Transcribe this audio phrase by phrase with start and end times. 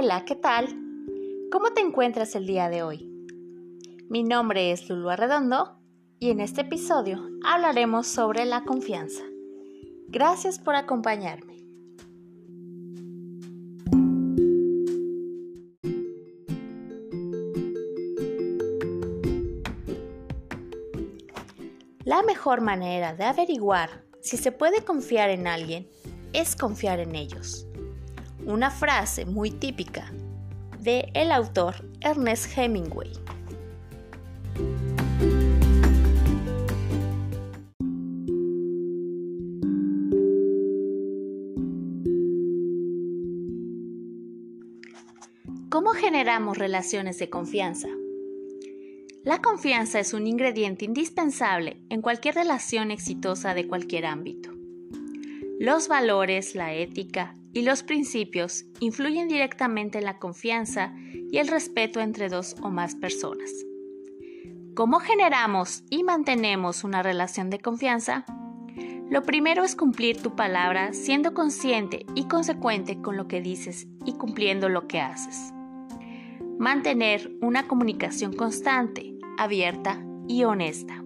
[0.00, 0.68] Hola, ¿qué tal?
[1.50, 3.10] ¿Cómo te encuentras el día de hoy?
[4.08, 5.80] Mi nombre es Lulu Arredondo
[6.20, 9.24] y en este episodio hablaremos sobre la confianza.
[10.06, 11.56] Gracias por acompañarme.
[22.04, 25.88] La mejor manera de averiguar si se puede confiar en alguien
[26.32, 27.67] es confiar en ellos
[28.48, 30.10] una frase muy típica
[30.80, 33.12] de el autor Ernest Hemingway.
[45.68, 47.88] ¿Cómo generamos relaciones de confianza?
[49.24, 54.50] La confianza es un ingrediente indispensable en cualquier relación exitosa de cualquier ámbito.
[55.60, 60.94] Los valores, la ética y los principios influyen directamente en la confianza
[61.30, 63.50] y el respeto entre dos o más personas.
[64.74, 68.24] ¿Cómo generamos y mantenemos una relación de confianza?
[69.10, 74.12] Lo primero es cumplir tu palabra siendo consciente y consecuente con lo que dices y
[74.12, 75.52] cumpliendo lo que haces.
[76.58, 81.02] Mantener una comunicación constante, abierta y honesta.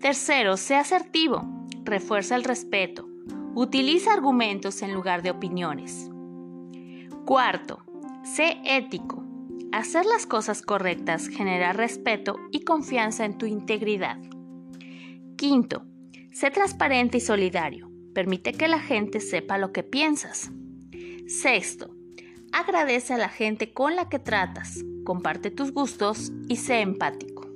[0.00, 1.44] Tercero, sea asertivo,
[1.84, 3.08] refuerza el respeto,
[3.58, 6.10] Utiliza argumentos en lugar de opiniones.
[7.24, 7.82] Cuarto,
[8.22, 9.24] sé ético.
[9.72, 14.18] Hacer las cosas correctas genera respeto y confianza en tu integridad.
[15.38, 15.86] Quinto,
[16.34, 17.90] sé transparente y solidario.
[18.12, 20.50] Permite que la gente sepa lo que piensas.
[21.26, 21.96] Sexto,
[22.52, 27.48] agradece a la gente con la que tratas, comparte tus gustos y sé empático.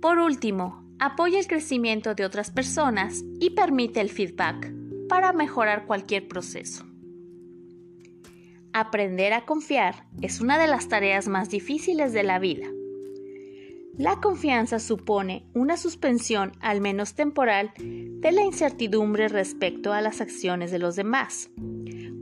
[0.00, 4.72] Por último, apoya el crecimiento de otras personas y permite el feedback
[5.08, 6.86] para mejorar cualquier proceso.
[8.72, 12.68] Aprender a confiar es una de las tareas más difíciles de la vida.
[13.98, 20.70] La confianza supone una suspensión, al menos temporal, de la incertidumbre respecto a las acciones
[20.70, 21.50] de los demás.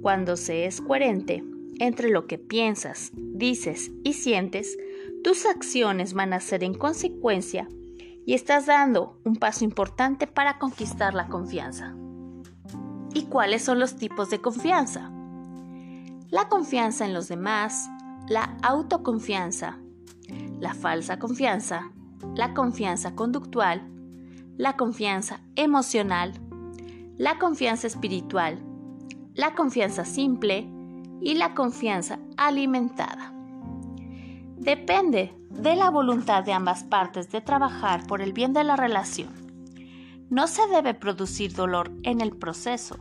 [0.00, 1.44] Cuando se es coherente
[1.80, 4.78] entre lo que piensas, dices y sientes,
[5.22, 7.68] tus acciones van a ser en consecuencia
[8.30, 11.96] y estás dando un paso importante para conquistar la confianza.
[13.12, 15.10] ¿Y cuáles son los tipos de confianza?
[16.28, 17.91] La confianza en los demás,
[18.28, 19.80] la autoconfianza,
[20.60, 21.91] la falsa confianza,
[22.36, 23.91] la confianza conductual,
[24.56, 26.32] la confianza emocional,
[27.18, 28.60] la confianza espiritual,
[29.34, 30.70] la confianza simple
[31.20, 33.34] y la confianza alimentada.
[34.56, 39.28] Depende de la voluntad de ambas partes de trabajar por el bien de la relación.
[40.31, 42.97] No se debe producir dolor en el proceso.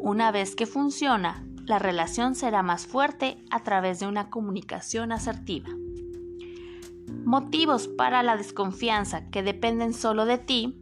[0.00, 5.68] Una vez que funciona, la relación será más fuerte a través de una comunicación asertiva.
[7.24, 10.76] Motivos para la desconfianza que dependen solo de ti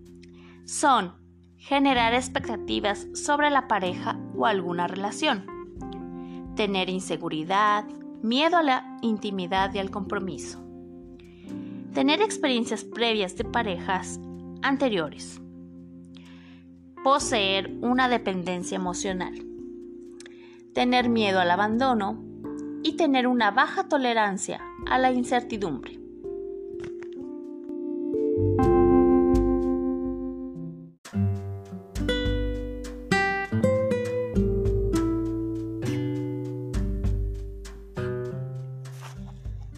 [0.65, 1.15] son
[1.57, 5.47] generar expectativas sobre la pareja o alguna relación,
[6.57, 7.85] tener inseguridad,
[8.23, 10.66] miedo a la intimidad y al compromiso.
[11.97, 14.21] Tener experiencias previas de parejas
[14.61, 15.41] anteriores.
[17.03, 19.33] Poseer una dependencia emocional.
[20.75, 22.23] Tener miedo al abandono
[22.83, 25.99] y tener una baja tolerancia a la incertidumbre.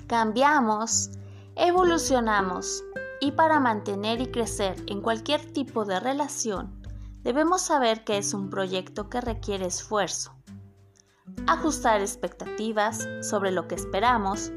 [0.08, 1.10] cambiamos,
[1.58, 2.84] evolucionamos
[3.20, 6.80] y para mantener y crecer en cualquier tipo de relación
[7.24, 10.34] debemos saber que es un proyecto que requiere esfuerzo.
[11.48, 14.52] Ajustar expectativas sobre lo que esperamos,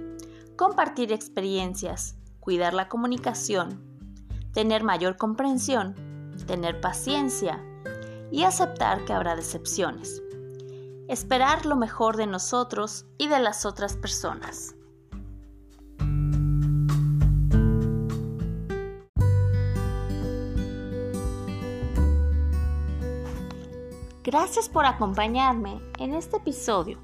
[0.56, 3.83] compartir experiencias, cuidar la comunicación,
[4.54, 5.95] tener mayor comprensión,
[6.45, 7.65] tener paciencia
[8.31, 10.21] y aceptar que habrá decepciones.
[11.07, 14.75] Esperar lo mejor de nosotros y de las otras personas.
[24.23, 27.00] Gracias por acompañarme en este episodio.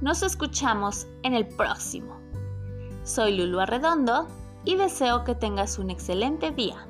[0.00, 2.20] Nos escuchamos en el próximo.
[3.04, 4.26] Soy Lulu Arredondo
[4.64, 6.88] y deseo que tengas un excelente día.